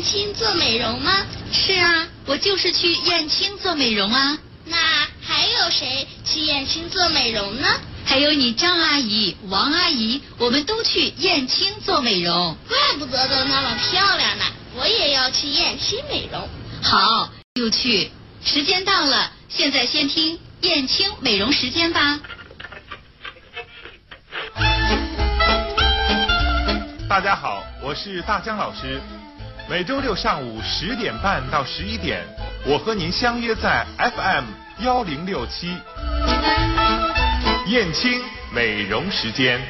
[0.00, 1.26] 燕青做美容吗？
[1.52, 4.38] 是啊，我就是去燕青做美容啊。
[4.64, 4.78] 那
[5.20, 7.68] 还有谁去燕青做美容呢？
[8.06, 12.56] 还有你张阿姨、王阿姨，我们都去燕青做美容。
[12.66, 14.44] 怪不得都那么漂亮呢，
[14.74, 16.48] 我也要去燕青美容。
[16.82, 18.10] 好，就去。
[18.42, 22.18] 时间到了，现在先听燕青美容时间吧。
[27.06, 28.98] 大家好，我是大江老师。
[29.70, 32.24] 每周六上午十点半到十一点，
[32.66, 34.44] 我和您相约在 FM
[34.84, 35.78] 幺零六七。
[37.68, 38.20] 燕青
[38.52, 39.60] 美容时间。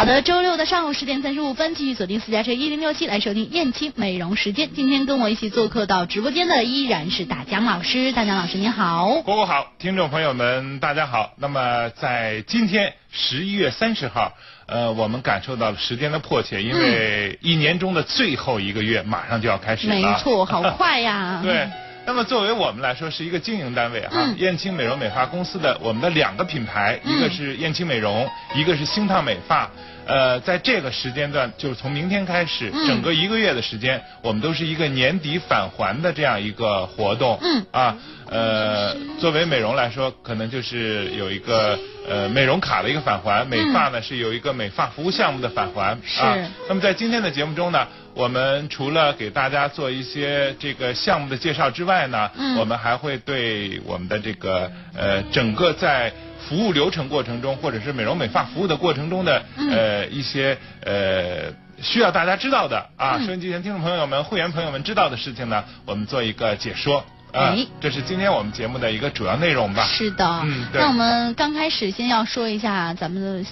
[0.00, 4.70] 好的，周六的上午十点三十五分，继续锁定私家车一零六七来收听燕青美容时间。
[4.74, 9.20] 今天跟我一起做客到直播间的依然是大江老师，大江老师您好。
[9.20, 11.34] 果果好，听众朋友们大家好。
[11.36, 14.32] 那么在今天十一月三十号，
[14.64, 19.94] 呃，我们感受到了时间的迫切，因为一年中的最后一个月马上就要开始了。
[19.94, 21.40] 没错，好快呀。
[21.44, 21.68] 对。
[22.06, 29.70] 那么作为我们来说是一个经营单位哈，燕青美容美发公司的我们的两个品牌，一个是燕青美容，一个是星烫美发。
[30.06, 37.38] 呃，在这个时间段，就是从明天开始，整个一个月的时间，我们都是一个年底返还的这样一个活动。
[37.42, 37.64] 嗯。
[37.70, 37.96] 啊，
[38.28, 45.96] 呃，作为美容来说，可能就是有一个呃美容卡的一个返还；美发呢是有一个美发服务项目的返还。
[46.20, 46.36] 啊。
[46.68, 56.12] 那么在今天的节目中呢，我们除了给大家做一些这个项目的介绍之外呢，我们还会对我们的这个呃整个在。
[56.48, 69.84] 服务流程过程中，或者是美容美发服务的过程中的呃一些呃需要大家知道的啊，收音机前听众朋友们、会员朋友们知道的事情呢，我们做一个解说啊，这是今天我们节目的一个主要内容吧。
[69.84, 73.50] 是的，嗯，那我们刚开始先要说一下咱们的。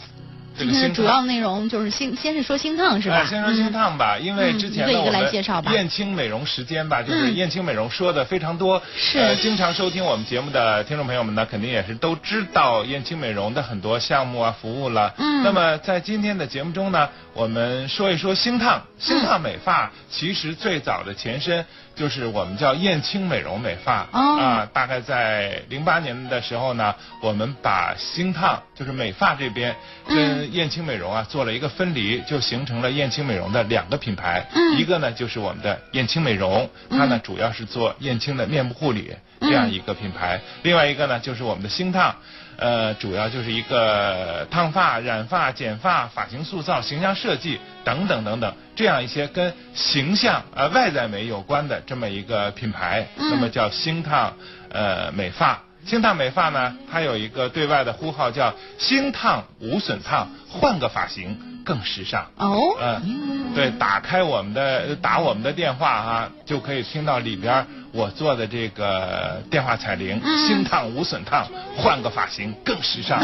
[0.58, 3.24] 今天的主要内容就是先先是说星烫是吧？
[3.24, 8.82] 先说星烫吧，因为之前的我们燕青美容时间吧，就是燕青美容说的非常多。
[8.96, 9.36] 是。
[9.36, 15.14] 经常收听我们节目的听众朋友们呢，肯定也是都知道燕青美容的很多项目啊、服务了。
[15.16, 15.42] 嗯。
[15.44, 18.82] 那么在今天的节目中呢，我们说一说星烫。
[18.98, 21.64] 星烫美发其实最早的前身。
[21.94, 29.74] 就是我们叫燕青美容美发啊，大概在零八年的时候呢，我们把星烫就是美发这边
[30.06, 42.16] 跟燕青美容啊做了一个分离，就形成了燕青美容的两个品牌，一个呢就是我们的燕青美容，它呢主要是做燕青的面部护理这样一个品牌，另外一个呢就是我们的星烫。
[42.60, 54.36] 呃，主要就是一个烫发、染发、剪发、发型塑造、形象设计等等等等，这样一些跟形象呃外在美有关的这么一个品牌，那么叫星烫
[54.72, 55.62] 呃美发。
[55.84, 62.26] 星烫美发呢，它有一个对外的呼号叫星烫无损烫，换个发型更时尚。
[62.36, 67.66] 哦，嗯，对，打开我们的打我们的电话哈，就可以听到里边。
[67.92, 73.18] 我做的这个电话彩铃，新烫无损烫，换个发型更时尚。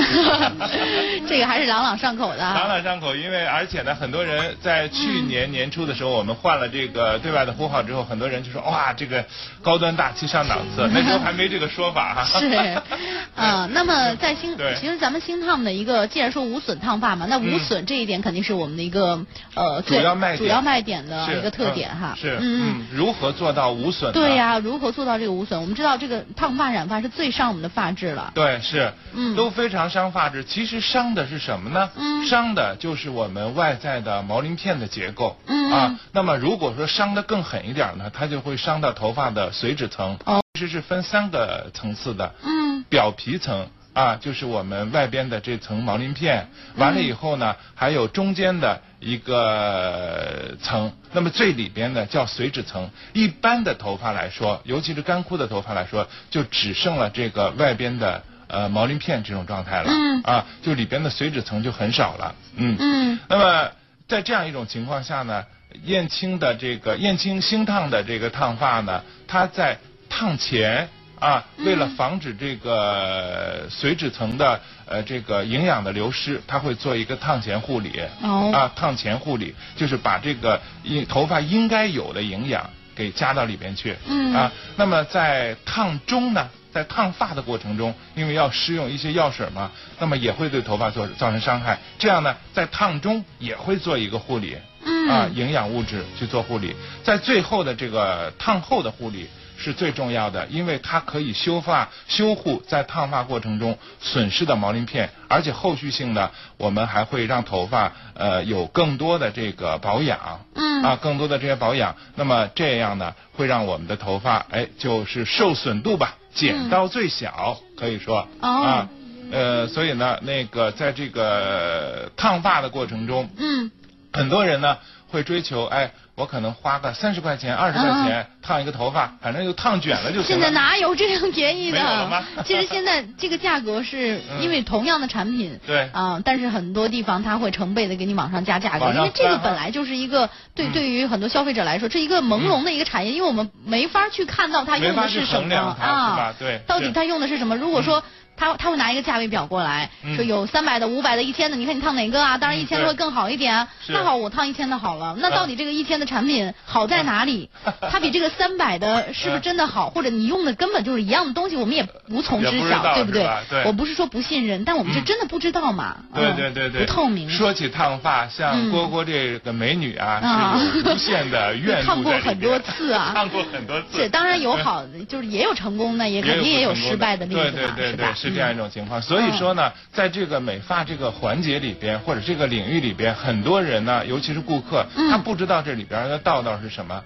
[1.28, 2.38] 这个还是朗朗上口的。
[2.38, 9.22] 朗朗上口，因为而且呢，很多人在去年年初的时候，我们换了这个对外的呼号之后，很多人就说哇，这个
[9.62, 10.88] 高端大气上档次。
[10.94, 12.25] 那时候还没这个说法哈。
[12.41, 12.48] 是，
[13.36, 19.20] 啊，那么在新，其实咱们新烫的一个，既然说无损烫发嘛，那无损这一点肯定是我们的一个
[19.54, 22.14] 呃主要卖主要卖点的一个特点哈。
[22.19, 24.10] 是，嗯，如何做到无损？
[24.12, 24.53] 对呀。
[24.59, 25.60] 如何做到这个无损？
[25.60, 28.32] 我们知道这个烫发染发是最伤我们的发质了。
[28.34, 30.44] 对，是，嗯，都非常伤发质。
[30.44, 31.91] 其实伤的是什么呢？
[31.97, 35.37] 嗯，伤的就是我们外在的毛鳞片的结构。
[35.47, 40.19] 嗯啊，那么如果说伤的更狠一点呢，它就会伤到头发的髓质层。
[40.25, 42.34] 哦，其实是分三个层次的。
[42.43, 43.66] 嗯，表皮层。
[43.94, 52.91] 啊，就是我们外边的这层毛鳞片，完了以后呢，还有中间的一个层，那么最里边呢叫髓质层。
[53.12, 59.87] 一般的头发来说，尤其是干枯的头发来说，就只剩了这个外边的呃毛鳞片这种状态了。
[59.88, 60.23] 嗯。
[60.25, 62.35] 啊，就里边的髓质层就很少了。
[62.56, 62.76] 嗯。
[62.81, 63.19] 嗯。
[63.29, 63.70] 那么
[64.08, 65.44] 在这样一种情况下呢，
[65.85, 69.79] 燕青的这个燕青星烫的这个烫发呢，它在
[70.11, 70.88] 烫前。
[71.25, 77.99] 啊，为了防止这个髓质层的呃这个营养的流失，它会做一个烫前护理。
[78.23, 78.50] 哦。
[78.53, 83.97] 啊，烫前护理就是把这个应头发应该有的营养给加到里边去。
[84.06, 84.35] 嗯。
[84.35, 91.79] 啊，那么在烫中呢，在烫发的过程中，因为要施用一些药水嘛，那么也会对头发做造成伤害。
[91.99, 94.59] 这样呢，在烫中也会做一个护理。
[94.85, 95.09] 嗯。
[95.09, 99.27] 啊，营养物质去做护理，在最后的这个烫后的护理。
[99.56, 110.83] 是最重要的，因为它可以修发、修护在烫发过程中损失的毛鳞片，而且后续性呢我们还会让头发呃有更多的这个保养，嗯。
[110.83, 118.62] 啊，更多的这些保养，那么这样呢，会让我们的头发哎就是受损度吧减到最小，可以说哦。
[118.62, 118.89] 啊，
[119.33, 123.71] 呃，所以呢，那个在这个烫发的过程中，嗯。
[124.12, 124.77] 很多人呢
[125.09, 130.50] 会追求，哎，我可能花个三十块钱、二十块钱烫一个头发，反正就烫卷了就行现在。
[130.50, 132.22] 哪有这样便宜的？
[132.46, 134.43] 其实现在这个价格是嗯。
[134.43, 135.90] 因为同样的产品，对。
[135.93, 140.72] 啊、但是很多地方它会成倍的给你往上加价格，因为这个本来就是一个对嗯。
[140.72, 146.32] 对于很多消费者来说，这一个朦胧的一个产业，因为我们没法去看到它用的是什么啊
[146.67, 147.56] 到底它用的是什么？
[147.56, 148.05] 如果说
[148.36, 152.36] 他他会拿一个价位表过来，嗯说有三百的、五百的、一千的，你看你烫哪个啊？
[152.38, 155.14] 当然嗯一千的会更好一点那好，我烫一千的好了。
[155.19, 157.48] 那嗯到底这个一千的产品好在哪里？
[157.90, 159.90] 它比这个三百的是不是真的好？
[159.90, 163.28] 或者你用的根本就是一样的东西，我们也无从知晓，不对不对？
[163.50, 165.96] 对我不是说不信任，但我们是嗯真的不知道嘛。
[166.14, 167.28] 对嗯对对对，不透明。
[167.31, 173.86] 说起烫发，像嗯蝈蝈这个美女啊，啊是 无限的 怨 烫过很多次啊烫过很多次。
[173.98, 179.00] 这，当然有好，就是也有成功的，也肯定也有失败的例子嘛，对对对是吧对，是这样一种情况。
[179.03, 187.03] 所以说呢，在这个美发这个环节里边，或者这个领域里边，很多人呢，尤其是顾客，嗯他不知道这里边的道道是什么。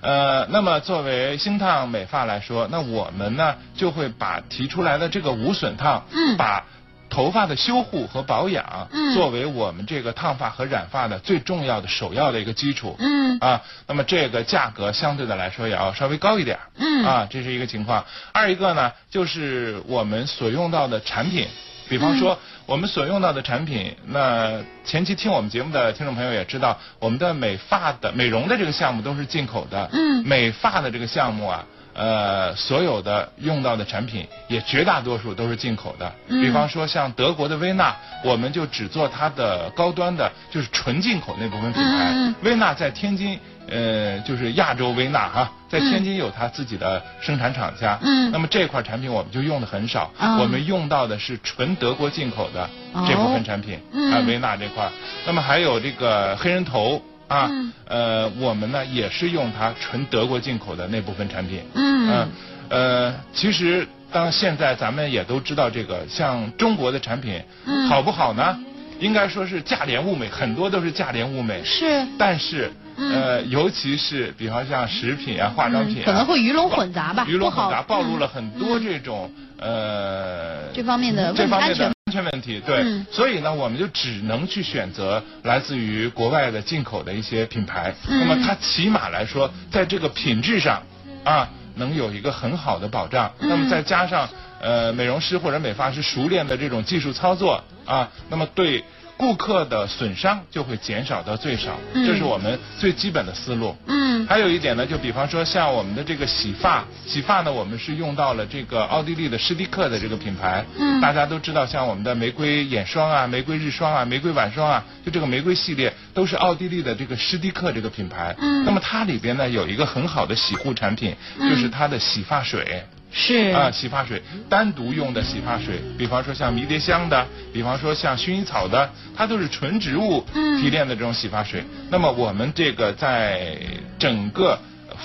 [0.00, 6.64] 呃，那么作为星烫美发来说，那我们呢就会把提出来的这个无损烫，嗯把
[7.12, 12.96] 头发的修护和保养，嗯作为我们这个烫发和染发的最重要的首要的一个基础。
[12.98, 18.02] 嗯啊，那么这个价格相对的来说也要稍微高一点嗯啊，这是一个情况。
[18.32, 21.46] 二一个呢，就是我们所用到的产品，
[21.86, 31.66] 比方嗯说我们所用到的产品，那前期听我们节目的听众朋友也知道，我们的美发的美容的这个项目都是进口的，嗯美发的这个项目啊。
[31.94, 36.12] 呃，所有的用到的产品也绝大多数都是进口的。
[36.28, 37.94] 嗯比方说像德国的威娜，
[38.24, 42.10] 我们就只做它的高端的，就是纯进口那部分品牌。
[42.12, 47.98] 嗯嗯薇娜在天津，呃，就是亚洲威娜哈，在天津有它自己的生产厂家。
[48.02, 52.68] 嗯那么这块产品我们就用的很少，哦我们用到的是纯德国进口的
[53.06, 54.90] 这部分产品，嗯啊，威娜这块。
[55.26, 57.02] 那么还有这个黑人头。
[57.32, 61.60] 啊，嗯呃，我们呢也是用它纯德国进口的那部分产品。
[61.74, 62.28] 嗯嗯，
[62.68, 68.58] 呃，其实当现在咱们也都知道这个，像中国的产品，嗯好不好呢？
[69.00, 71.64] 应该说是价廉物美，很多都是价廉物美。
[71.64, 72.06] 是。
[72.16, 82.60] 但是，嗯呃，尤其是比方像食品啊、化妆品、啊可能会鱼龙混杂吧，鱼龙混杂，暴露了嗯很多这种、呃这方面的问题这方面的安全安全问题。
[82.64, 87.94] 对，嗯所以呢，我们就只能去选择来自于国外的进口的一些品牌。
[88.06, 90.82] 嗯那么它起码来说，在这个品质上
[91.24, 93.32] 啊，能有一个很好的保障。
[93.40, 94.28] 嗯那么再加上
[94.60, 98.84] 呃美容师或者美发师熟练的这种技术操作啊，那么对。
[99.22, 103.76] 顾客的损伤就会减少到最少，嗯这是我们最基本的思路。
[103.86, 110.64] 嗯还有一点呢，就比方说像我们的这个洗发，洗发呢，我们是用到了这个奥地利的施蒂克的这个品牌。
[110.76, 118.34] 嗯大家都知道，像我们的玫瑰眼霜啊、玫瑰日霜啊、玫瑰晚霜啊，就这个玫瑰系列都是奥地利的这个施蒂克这个品牌。
[118.40, 122.82] 嗯那么它里边呢有一个很好的洗护产品，嗯就是它的洗发水。
[123.12, 131.62] 是啊，洗发水单独用的洗发水，比方说像迷迭香的，比方说像薰衣草的，它都是纯植物嗯提炼的这种洗发水。
[131.90, 133.58] 那么我们这个在
[133.98, 134.58] 整个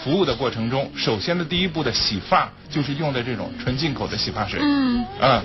[0.03, 4.59] 服务的过程中，首先的第一步的洗发就是用的这种纯进口的洗发水。
[4.61, 5.43] 嗯嗯，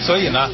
[0.00, 0.48] 所以呢，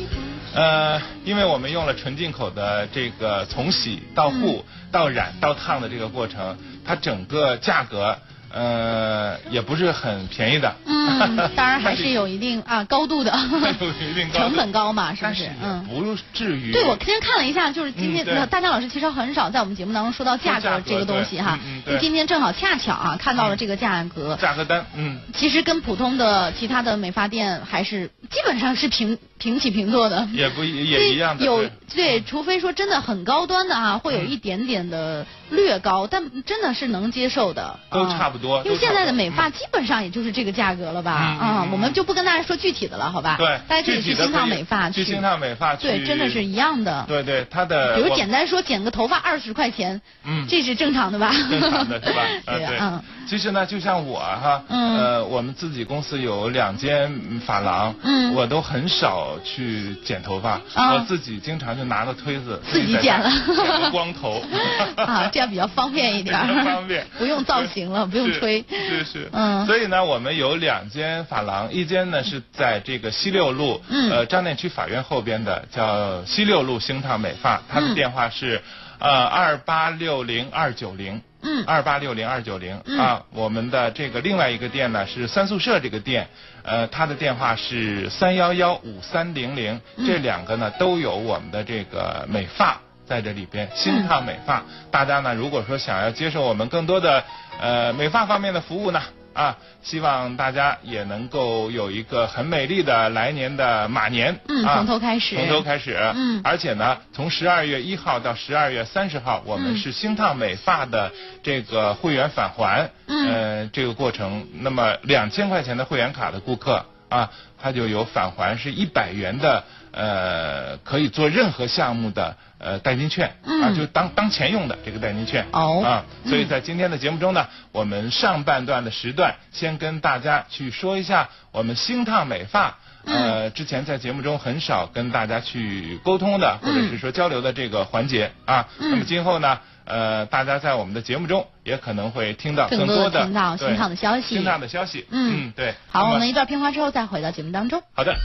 [0.52, 8.18] 呃，因为我们用了纯进口的这个从洗到护、到染到烫的这个过程，它整个价格
[8.54, 10.72] 呃也不是很便宜的。
[10.86, 13.32] 嗯， 当然还是有一定啊高度的，
[13.80, 15.50] 有一定高成本高嘛，是不是？
[15.62, 15.84] 嗯。
[15.84, 16.72] 不至于。
[16.72, 30.26] 对，我今天看了一下，就是今天嗯大江老师其实很少在我们节目当中说到价格格这个东西哈嗯就今天正好恰巧啊看到了这个价格，价格单，嗯，其实跟普通的其他的美发店还是基本上是平平起平坐的。
[30.32, 31.44] 也不也一样的。
[31.44, 37.78] 有对对，除非说真的很高端的啊，会有一点点的略高，但真的是能接受的。
[37.90, 41.12] 都啊差不多因为现在的美发基本上也就是这个价格了吧？
[41.12, 43.36] 啊，我们就不跟大家说具体的了，好吧？
[43.38, 47.04] 对，大家可以去星烫美发去星烫美发对，真的是一样的。
[47.06, 51.30] 对对，它的比如简单说剪个头发二十块钱，嗯，这是正常的吧？
[51.50, 52.22] 正常的是吧？
[52.46, 53.04] 对啊。
[53.26, 57.10] 其实呢，就像我哈，呃，我们自己公司有两间
[57.46, 64.42] 发廊，嗯，我都很少去剪头发，我自己经常就拿个推子自己剪了，剪个光头。
[64.96, 78.62] 啊，这样比较方便一点，方便， 不用造型了，不用吹，是是，嗯，所以呢，我们有两间发廊，一间呢是在这个西六路，呃，张店区法院后边的，叫西六路星烫美发，它的电话是
[78.98, 81.20] 呃二八六零二九零。
[81.44, 86.26] 嗯，二八六零二九零啊，我们的这个另外一个店呢是三宿舍这个店，
[86.62, 97.22] 呃，它的电话是三幺幺五三零零，这两个呢都有我们的这个美发在这里边，新烫美发，大家呢如果说想要接受我们更多的
[97.60, 99.02] 呃美发方面的服务呢。
[99.34, 104.40] 啊，希望大家也能够有一个很美丽的来年的马年。
[104.48, 105.36] 嗯，从头开始。
[105.36, 105.98] 从头开始。
[106.14, 106.40] 嗯。
[106.42, 111.12] 而且呢，从十二月一号到十二月三十号，我们是星烫美发的
[111.42, 112.90] 这个会员返还。
[113.08, 113.68] 嗯。
[113.72, 119.64] 这个过程，那么两千块钱的会员卡的顾客啊，他就有返还是一百元的。
[119.96, 125.46] 呃，可以做任何项目的呃代金券啊，就当当前用的这个代金券。
[125.52, 125.82] 哦。
[125.84, 145.06] 啊，所以在今天的节目中呢，我们上半段的时段先跟大家去说一下我们星烫美发呃之前在节目中很少跟大家去沟通的或者是说交流的这个环节啊，那么今后呢呃大家在我们的节目中也可能会听到更多的听到星烫的消息，星烫的消息。
[145.10, 145.52] 嗯。
[145.54, 148.16] 对，好，我们一段片花之后再回到节目当中，好的。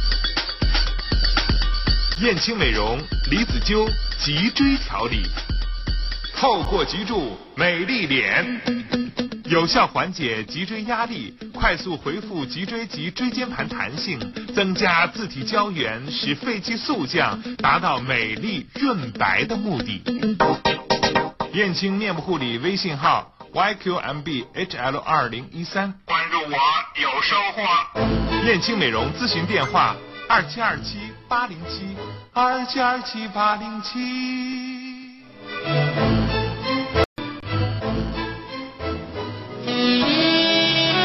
[2.22, 3.00] 燕青美容
[3.32, 5.24] 离子灸脊椎调理，
[6.36, 8.60] 透过脊柱美丽脸，
[9.46, 14.20] 有效缓解脊椎压力，快速恢复脊椎及椎间盘弹性，
[14.54, 20.04] 增加自体胶原，使肺气速降，达到美丽润白的目的。
[21.54, 26.58] 燕青面部护理微信号 yqmbhl 二零一三，关注我
[27.02, 28.46] 有收获。
[28.46, 29.96] 燕青美容咨询电话。
[30.32, 31.00] 二七二七
[31.30, 31.96] 八零七，
[32.34, 34.00] 二七二七八零七。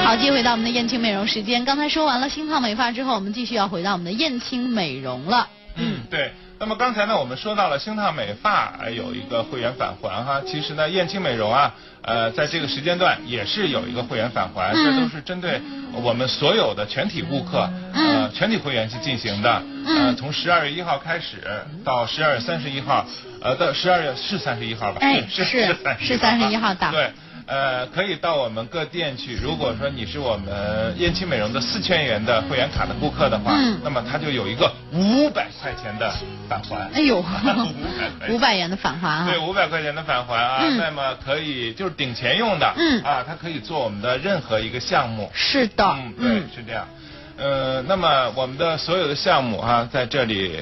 [0.02, 1.62] 好，接回到我们的燕青美容时间。
[1.66, 5.46] 刚才说完了新烫美发之后，我们继续要回到我们的燕青美容了。
[5.76, 6.32] 嗯，对。
[6.64, 15.60] 那么刚才呢，我们说到了星烫美发有一个会员返还哈，其实呢，燕青美容啊，呃，在这个时间段也是有一个会员返还，这都是针对
[15.92, 21.36] 我们所有的全体顾客，呃，全体会员去进行的，呃，从十二月一号开始
[21.84, 23.04] 到十二月三十一号，
[23.42, 25.00] 呃，到十二月是三十一号吧？
[25.02, 26.90] 哎，是是三十一号的。
[26.90, 27.12] 对。
[27.46, 29.36] 呃，可以到我们各店去。
[29.36, 36.10] 如果说你是我们燕青美容的四千元的会员卡的顾客的话，那么他就有一个五百块钱的
[36.48, 36.90] 返还。
[36.94, 37.18] 哎呦，
[38.30, 39.26] 五百元的返还啊！
[39.28, 42.72] 对，五百块钱的返还啊，那么可以就是顶钱用的。
[42.78, 45.30] 嗯啊，它可以做我们的任何一个项目。
[45.34, 45.84] 是的。
[45.84, 46.88] 嗯，对，是这样。
[47.36, 50.58] 呃，那么我们的所有的项目啊，在这里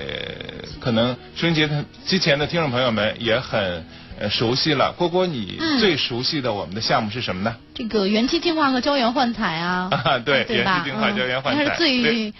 [0.80, 1.68] 可能收音机
[2.04, 3.84] 机前的听众朋友们也很。
[4.30, 7.56] 熟悉了，郭郭，你最熟悉的我们的项目是什么呢？
[7.74, 9.90] 这个元气净化和胶原焕彩啊，
[10.24, 12.32] 对，元气净化、胶原焕彩，它是最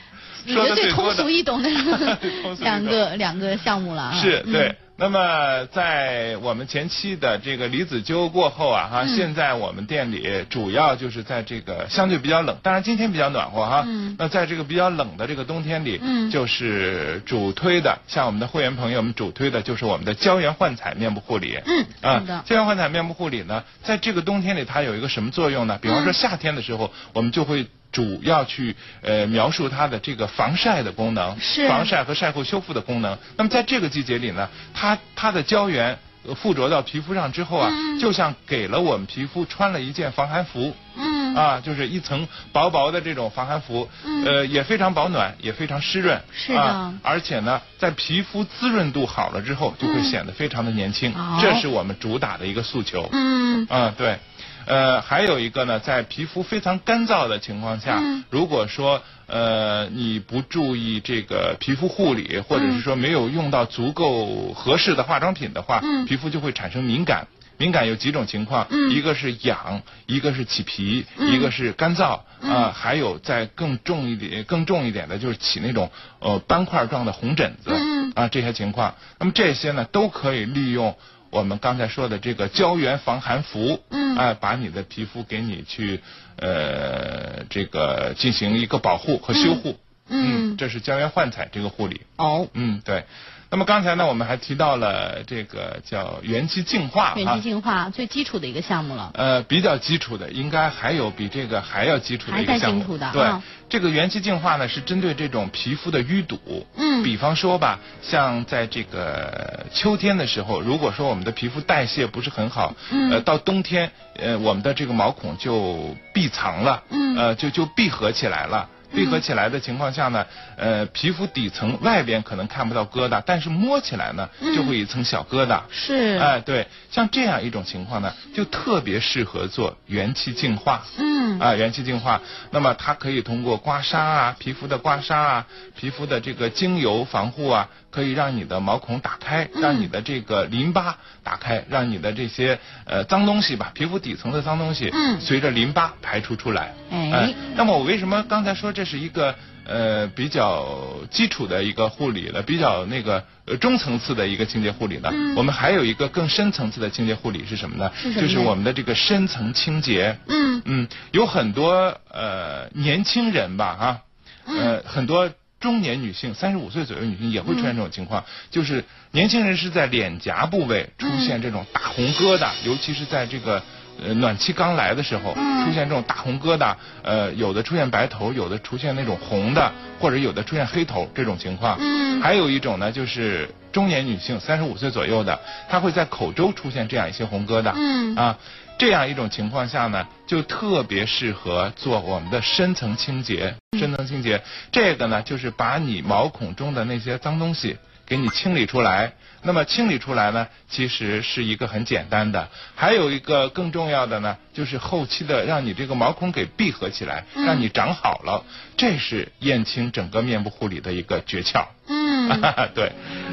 [0.49, 1.71] 我觉得最通俗易懂的
[2.61, 4.21] 两个两个项目了啊。
[4.21, 4.75] 是对。
[4.97, 13.83] 那么在我们前期的这个离子灸过后啊，哈，现在我们店里主要就是在这个相对比较冷，当然今天比较暖和哈。
[13.87, 14.15] 嗯。
[14.19, 21.59] 那在这个比较冷的这个冬天里，嗯，就是主推的，像我们的会员朋友们主推的就是我们的胶原焕彩面部护理。
[21.65, 21.87] 嗯。
[22.03, 25.79] 啊，胶原焕彩面部护理呢，在这个冬天里它有一个什么作用呢？
[25.83, 27.67] 比方说夏天的时候，我们就会。
[27.93, 31.69] 主要去呃描述它的这个防晒的功能，是。
[31.69, 33.17] 防晒和晒后修复的功能。
[33.37, 35.99] 那么在这个季节里呢，它它的胶原
[36.37, 37.71] 附着到皮肤上之后啊，
[38.01, 41.23] 就像给了我们皮肤穿了一件防寒服，嗯。
[41.35, 43.89] 啊，就是一层薄薄的这种防寒服，
[44.27, 53.67] 呃也非常保暖，也非常湿润，是的，而且呢，在皮肤滋润度好了之后，就会显得非常的年轻，这是我们主打的一个诉求，嗯。
[53.71, 54.19] 啊对。
[54.67, 58.01] 呃，还有一个呢，在皮肤非常干燥的情况下，
[58.31, 67.27] 如果说呃你不注意这个皮肤护理，或者是说没有用到足够合适的化妆品的话，皮肤就会产生敏感。
[67.59, 77.71] 敏感有几种情况，一个是痒，一个是起皮，一个是干燥啊，还有再更重一点、更重一点的就是起那种呃斑块状的红疹子
[78.15, 78.95] 啊这些情况。
[79.19, 80.97] 那么这些呢都可以利用。
[81.33, 86.01] 我们刚才说的这个胶原防寒服，嗯，哎，把你的皮肤给你去
[86.37, 89.79] 呃这个进行一个保护和修护。
[90.09, 92.03] 嗯，这是胶原焕彩这个护理。
[92.17, 93.07] 哦，嗯，对。
[93.53, 97.13] 那么刚才呢，我们还提到了这个叫元气净化。
[97.17, 99.11] 元气净化最基础的一个项目了。
[99.13, 102.81] 呃，比较基础的，应该还有比这个还要基础的一个项目。
[102.81, 103.13] 还在基础的。
[103.13, 103.31] 对，
[103.69, 106.67] 这个元气净化呢，是针对这种皮肤的淤堵。
[106.79, 107.03] 嗯。
[107.03, 113.11] 比方说吧，像在这个秋天的时候，如果说我们的皮肤代谢不是很好，嗯。
[113.11, 116.83] 呃，到冬天，呃，我们的这个毛孔就闭藏了。
[116.89, 117.19] 嗯。
[117.19, 118.67] 呃，就就闭合起来了。
[118.95, 125.63] 闭合起来的情况下呢，呃，皮肤底层外边可能看不到疙瘩，但是摸起来呢，就会一层小疙瘩。
[125.71, 126.19] 是。
[126.19, 130.85] 哎，对，像这样一种情况呢，就特别适合做元气净化。
[130.99, 131.39] 嗯。
[131.39, 132.21] 啊，元气净化，
[132.51, 146.75] 那么它可以通过刮痧啊，皮肤的刮痧啊，皮肤的这个精油防护啊，可以让你的毛孔打开，让你的这个淋巴打开，让你的这些呃脏东西吧，皮肤底层的脏东西，嗯，随着淋巴排出出来。
[146.91, 147.35] 哎。
[147.55, 148.83] 那么我为什么刚才说这？
[148.85, 149.35] 是一个
[149.65, 150.67] 呃比较
[151.11, 155.09] 基础的一个护理了，比较那个呃中层次的一个清洁护理呢。
[155.37, 157.91] 我们还有一个更深层次的清洁护理是什么呢？
[158.21, 160.19] 就是我们的这个深层清洁。
[160.27, 164.01] 嗯嗯，有很多呃年轻人吧哈，
[164.47, 165.31] 呃很多
[165.63, 173.63] 中年女性，三十五岁左右女性也会出现这种情况，就是年轻人是在脸颊部位出现这种大红疙瘩，尤其是在这个。
[174.03, 181.77] 呃，暖气刚来的时候，出现这种大红疙瘩，呃，有的出现白头，有的出现那种红的，或者有的出现黑头这种情况。
[181.79, 182.21] 嗯。
[182.23, 185.39] 还有一种呢，就是中年女性，三十五岁左右的，
[185.69, 187.75] 她会在口周出现这样一些红疙瘩。
[187.77, 188.17] 嗯。
[188.17, 188.39] 啊，
[188.79, 193.55] 这样一种情况下呢，就特别适合做我们的深层清洁。
[193.79, 199.13] 深层清洁，这个呢，就是把你毛孔中的那些脏东西给你清理出来。
[199.45, 202.49] 那么清理出来呢，其实是一个很简单的。
[202.75, 208.45] 还有一个更重要的呢，就是后期的让你这个毛孔给闭合起来，让你长好了。
[208.77, 211.67] 这是燕青整个面部护理的一个诀窍。
[211.89, 212.29] 嗯，
[212.75, 212.93] 对。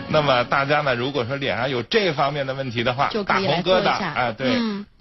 [0.10, 4.58] 那么大家呢，如果说脸上有这方面的问题的话，就打红疙瘩，啊，对。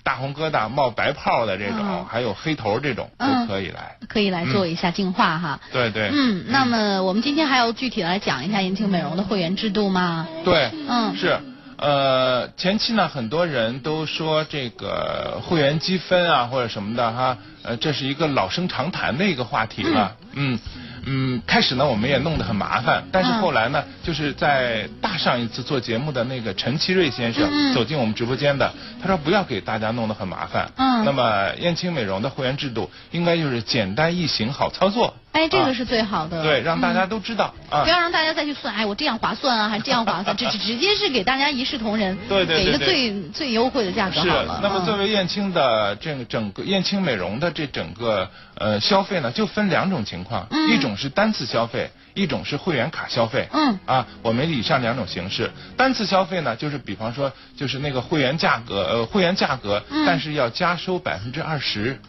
[0.08, 5.60] 大红疙瘩、冒白泡的这种，还有黑头这种都可以来，可以来做一下净化哈。
[5.70, 6.08] 对对。
[6.10, 10.26] 嗯，那么我们今天还要具体来讲一下燕青美容的会员制度吗？
[10.46, 11.38] 对，嗯，是。
[11.76, 20.54] 呃，前期呢，很多人都说这个会员积分啊或者什么的哈，呃，这是一个老生常谈的一个话题了，嗯。
[20.54, 20.58] 嗯，
[21.46, 30.70] 开始呢，我们也弄得很麻烦，但是后来呢，就是在大上一次做节目的那个陈其瑞先生走进我们直播间的，他说不要给大家弄得很麻烦。
[30.76, 31.04] 嗯。
[31.04, 35.14] 那么燕青美容的会员制度应该就是简单易行、好操作。
[35.32, 36.42] 哎，这个是最好的。
[36.42, 37.84] 对，让大家都知道啊。
[37.84, 40.36] 不要让大家再去算，哎，我这样划算啊，还是这样划算？
[40.36, 44.56] 直直接是给大家一视同仁，对对对，给一个最最优惠的价格好了。
[44.56, 44.60] 是。
[44.62, 53.48] 那么作为燕青的这个整个燕青美容的这整个呃消费呢，就分两种情况，一种是单次消费，一种是会员卡消费。
[53.52, 53.78] 嗯。
[53.86, 62.00] 啊，我们以上两种形式，单次消费呢，就是比方说，就是那个会员价格，呃，会员价格，但是要加收百分之二十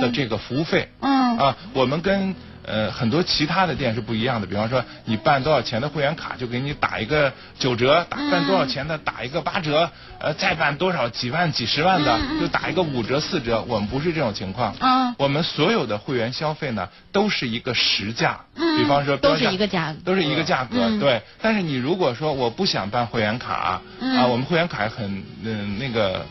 [0.00, 0.88] 的这个服务费。
[1.00, 1.36] 嗯。
[1.38, 2.36] 啊，我们跟。
[2.66, 13.64] 呃，很多其他的店是不一样的，比方说你办多少钱的会员卡，就给你打一个九折；打办多少钱的打一个八折；呃，再办多少几万、几十万的，就打一个五折、四折。
[13.68, 14.74] 我们不是这种情况。
[14.80, 15.14] 嗯。
[15.16, 18.40] 我们所有的会员消费呢，都是一个实价。
[18.56, 18.78] 嗯。
[18.78, 19.16] 比方说。
[19.16, 19.94] 都是一个价。
[20.04, 21.22] 都是一个价格，对。
[21.40, 26.26] 但是你如果说我不想办会员卡，啊，我们会员卡很嗯那个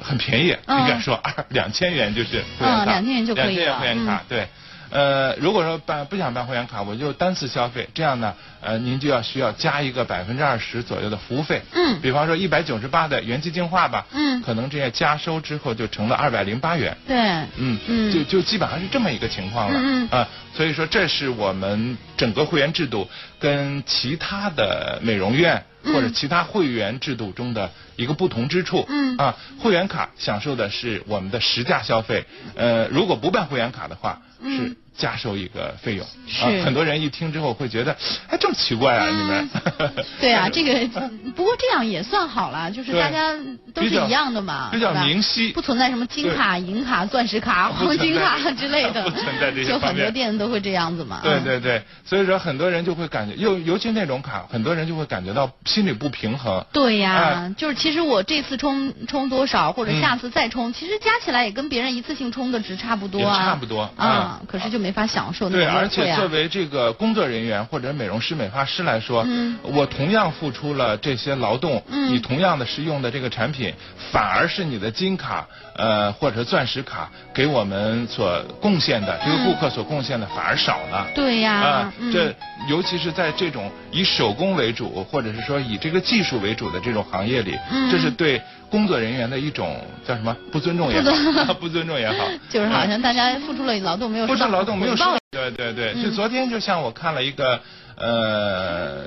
[0.00, 2.84] 很便宜，应该说二两千元就是会员卡。
[2.84, 3.64] 两千元就可以了。
[3.64, 4.48] 两千元会员卡，对。
[4.90, 11.62] 呃，如果说办不想办会员卡，我就单次消费，这样呢，呃，您就要需要加一个百分之二十左右的服务费。
[11.72, 12.00] 嗯。
[12.00, 14.06] 比方说一百九十八的元气净化吧。
[14.12, 14.42] 嗯。
[14.42, 16.96] 可能这些加收之后就成了二百零八元。
[17.06, 17.16] 对。
[17.56, 17.78] 嗯。
[17.86, 18.12] 嗯。
[18.12, 19.78] 就就基本上是这么一个情况了。
[19.80, 20.08] 嗯。
[20.10, 28.84] 啊，所以说这是我们整个会员制度跟其他的美容院或者其他会员制度中的一个不同之处。
[28.88, 29.16] 嗯。
[29.16, 32.24] 啊，会员卡享受的是我们的实价消费。
[32.54, 34.76] 呃，如果不办会员卡的话，是。
[35.00, 36.62] 加收一个费用，是。
[36.62, 37.96] 很多人一听之后会觉得，
[38.28, 39.08] 哎，这么奇怪啊！
[39.08, 39.50] 你们，
[40.20, 40.86] 对啊，这个
[41.34, 43.32] 不过这样也算好了，就是大家
[43.74, 51.20] 都是一样的嘛，比较明晰，不存在什么金卡、银卡、钻石卡、黄金卡之类的， 不存在这些就很多店都会这样子嘛。
[51.22, 56.62] 对对对，所以说很多人就会感觉，尤尤其那种卡，很多人就会感觉到心里不平衡。
[56.74, 64.89] 对呀，就是其实我这次充充多少，或者下次再充，其实加起来也跟别人一次性充的值差不多啊，差不多啊，可是就没。
[64.90, 69.56] 没法享受那种对，而且作为这个工作人员或者美容师、美发师来说，嗯。
[69.62, 72.12] 我同样付出了这些劳动，嗯。
[72.12, 73.72] 你同样的是用的这个产品，
[74.10, 81.06] 反而是你的金卡呃或者钻石卡给我们所贡献的、这个顾客所贡献的反而少了。
[81.14, 82.34] 对呀、这
[82.68, 87.88] 尤其是在这种以手工为主，或者是说以这个技术为主的这种行业里，嗯。
[87.92, 91.98] 这是对工作人员的一种叫什么不尊重也好，不尊重。
[92.00, 95.16] 也好， 就是好嗯像大家付出了劳动没有不是劳动没有收回报。
[95.16, 96.04] 到，对对对，嗯。
[96.04, 97.60] 就昨天就像我看了一个
[97.96, 99.04] 呃，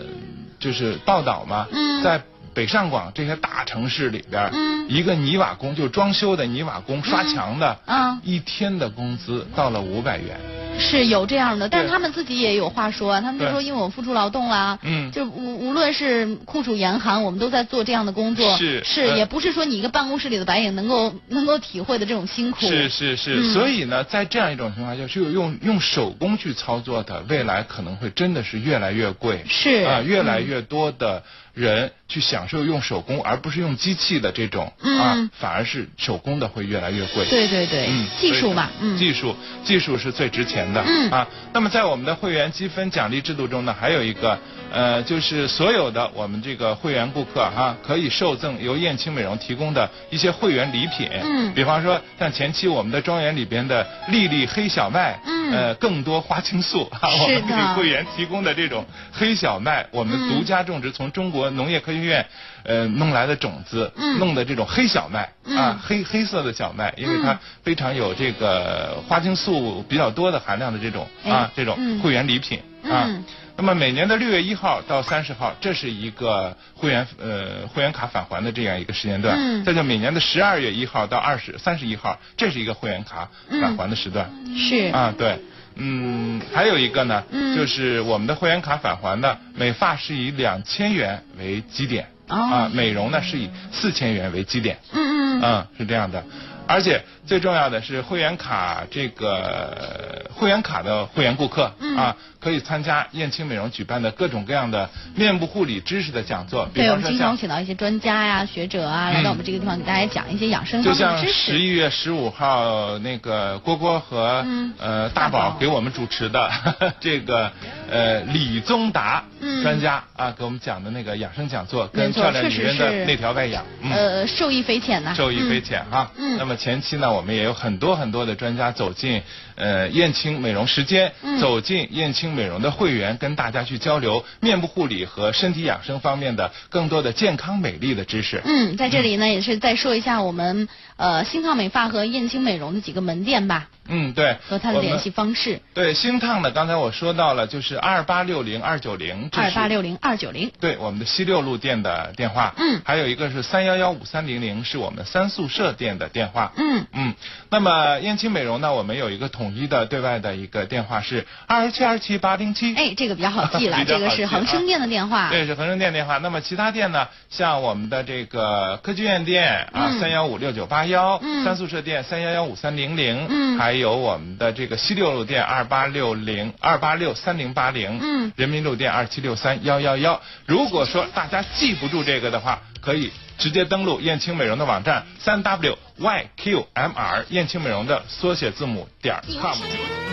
[0.60, 2.04] 就是报道嘛，嗯。
[2.04, 2.22] 在
[2.54, 4.88] 北上广这些大城市里边，嗯。
[4.90, 8.20] 一个泥瓦工就装修的泥瓦工、刷墙的，嗯。
[8.24, 10.38] 一天的工资到了五百元，
[10.78, 15.12] 是有这样的，但是他们自己也有话说啊，他们就说因为我付出劳动啦，嗯。
[15.12, 23.54] 就无无论是酷暑严寒，我们都在做这样的工作，是是、呃也不是说你一个办公室里的白领能够能够体会的这种辛苦，是是是，嗯。
[23.54, 35.00] 所以呢，在这样一种情况下，就用用手工去操作的，未来可能会真的是越来越贵，是啊，越来越多的人去享受用手工，而不是用机器的这种嗯。
[35.00, 37.26] 啊，反而是手工的会越来越贵。
[37.30, 40.84] 对对对，嗯，技术嘛，嗯，技术技术是最值钱的。
[40.86, 41.12] 嗯。
[41.12, 44.38] 啊，那么在我们的会员积分奖励制度中呢，还有一个
[44.72, 51.08] 呃，就是所有的我们这个会员顾客哈、可以受赠由燕青美容提供的一些会员礼品。
[51.24, 51.54] 嗯。
[51.54, 55.44] 比方说像前期我们的庄园里边的粒粒黑小麦，嗯。
[55.54, 60.30] 呃，更多花青素，啊、我们给会员提供的这种黑小麦，我们嗯。
[60.30, 62.26] 独家种植从中国农业科学院
[62.64, 73.06] 呃弄来的种子，嗯弄的这种黑小麦、嗯啊，黑黑色的小麦，因为它嗯非常有这个花青素比较多的含量的这种哎啊这种嗯会员礼品啊。
[73.08, 73.24] 嗯
[73.56, 79.38] 那么每年的六月一号到三十号，这是一个会员呃会员卡返还的这样一个时间段。
[79.38, 83.30] 嗯再就每年的十二月一号到二十三十一号，这是一个会员卡
[83.62, 84.28] 返还的时段。
[84.58, 85.40] 是啊，对。
[85.76, 87.56] 嗯，还有一个呢，嗯。
[87.56, 92.36] 就是我们的会员卡返还呢美发是以两千元为基点，哦。
[92.38, 95.42] 啊，美容呢是以四千元为基点，嗯嗯。
[95.42, 96.24] 嗯，是这样的。
[96.66, 111.14] 而且最重要的是，会员卡这个会员卡的会员顾客、嗯啊，可以参加燕青美容举办的各种各样的面部护理知识的讲座，对，我们经常请到一些专家呀、学者啊，来到我们这个地方给大家讲一些养生就像。
[111.26, 116.50] 十一月十五号那个郭郭和、嗯呃大大宝宝给我们主持的
[117.00, 117.52] 这个
[117.90, 123.92] 呃李宗达嗯专家、啊给我们讲的那个养生讲座，跟漂亮女人的内调外养，嗯。
[123.92, 126.12] 呃，受益匪浅呐、受益匪浅哈。
[126.18, 129.22] 嗯那么前期呢，我们也有很多很多的专家走进
[129.56, 138.42] 呃燕青美容时间，嗯走进燕青美容的会员，跟大家去交流面部护理和身体养生方面的更多的健康美丽的知识。
[138.46, 140.68] 嗯，在这里呢，也是再说一下我们
[141.04, 144.38] 呃星烫美发和燕青美容的几个门店吧，嗯，对。
[144.48, 150.50] 和他的联系方式：对，星烫的，刚才我说到了，就是二八六零二九零，二八六零二九零。
[150.62, 152.54] 对，我们的西六路店的电话。
[152.58, 156.54] 嗯还有一个是三幺幺五三零零，是我们三宿舍店的电话。
[156.56, 157.14] 嗯嗯，
[157.50, 162.74] 那么燕青美容呢，我们有一个统一的对外的一个电话是二七二七八零七。
[162.76, 165.30] 哎，这个比较好记了， 这个是恒生店的电话。
[165.30, 166.18] 对，是恒生店电话。
[166.20, 171.44] 那么其他店呢，像我们的这个科技院店啊，嗯三幺五六九八幺，嗯。
[171.44, 173.58] 三宿舍店三幺幺五三零零，嗯。
[173.58, 178.32] 还有我们的这个西六路店二八六零二八六三零八零，嗯。
[178.36, 180.22] 人民路店二七六三幺幺幺。
[180.46, 190.13] 如果说大家记不住这个的话，可以直接登录燕青美容的网站三 w y q m r 燕青美容的缩写字母点 com。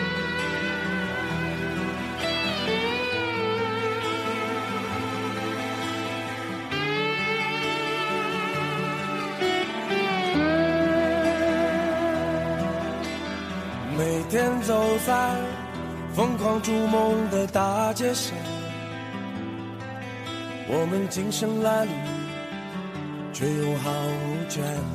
[14.00, 15.36] 每天走在
[16.14, 18.34] 疯狂逐梦的大街上，
[20.68, 21.88] 我们精神褴褛，
[23.34, 24.90] 却又毫无倦意，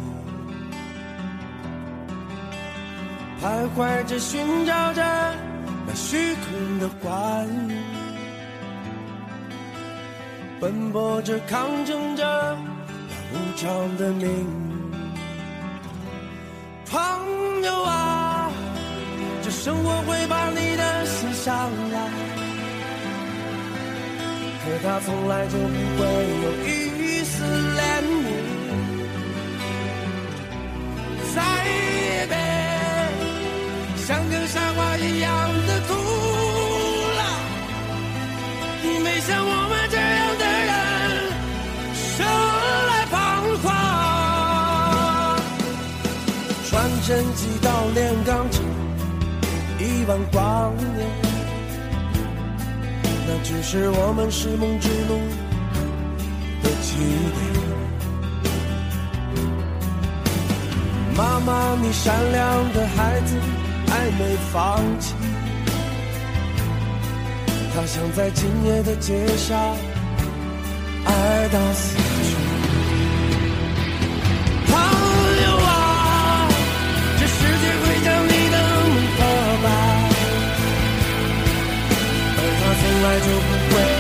[3.39, 5.03] 徘徊着寻找着
[5.85, 7.47] 那虚空的关，
[10.59, 12.25] 奔波着抗争着
[13.31, 14.65] 那无常的命运。
[16.89, 16.97] 朋
[17.61, 18.04] 友啊，
[19.65, 21.97] 生活会把你的心伤害，
[24.61, 26.05] 可他从来就不会
[26.43, 26.69] 有一
[27.23, 28.13] 丝怜悯。
[31.33, 32.35] 再也别
[34.05, 35.33] 像个傻瓜一样
[35.65, 35.89] 的哭
[37.17, 37.21] 了，
[39.03, 40.71] 没像我们这样的人
[42.13, 42.23] 生
[42.87, 43.15] 来彷
[43.63, 43.65] 徨。
[46.69, 46.71] 穿
[47.07, 48.47] 针击到炼钢
[50.07, 51.07] 万光年，
[53.27, 55.19] 那只是我们是梦之路
[56.61, 56.97] 的起
[57.33, 57.39] 点。
[61.17, 63.35] 妈妈，你善良的孩子
[63.87, 65.15] 还没放弃，
[67.73, 69.57] 他想在今夜的街上
[71.05, 71.97] 爱到死
[82.95, 83.94] 从来就不会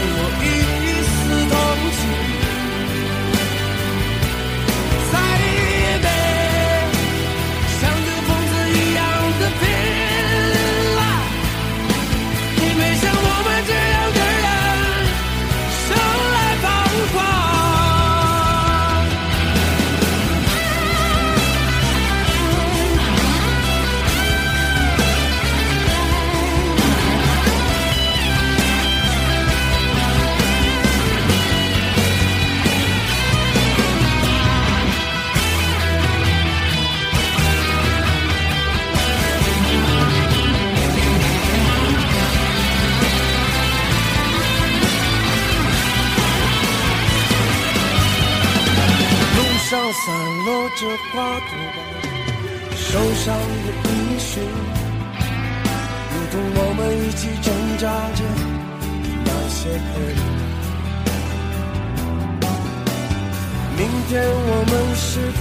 [64.07, 65.39] 天我们是否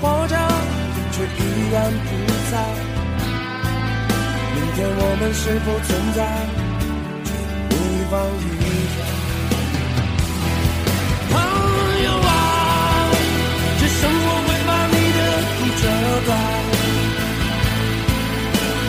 [0.00, 0.34] 活着，
[1.12, 1.38] 却依
[1.72, 2.08] 然不
[2.50, 2.54] 在？
[4.54, 6.18] 明天我们是否存在，
[7.24, 7.28] 却
[7.68, 7.72] 回
[8.12, 8.44] 望依
[8.94, 8.98] 然？
[11.32, 11.34] 朋
[12.04, 12.30] 友啊，
[13.80, 15.18] 这生活会把你的
[15.52, 15.82] 苦折
[16.26, 16.28] 断，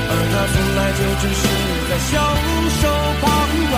[0.10, 1.42] 而他从来就只是
[1.90, 2.14] 在袖
[2.82, 2.84] 手
[3.22, 3.26] 旁
[3.72, 3.76] 观